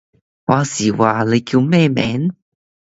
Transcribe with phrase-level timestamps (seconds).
[0.03, 0.11] 話時話，
[1.25, 2.33] 你叫咩名？